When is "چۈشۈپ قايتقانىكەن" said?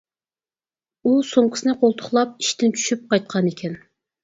2.81-3.81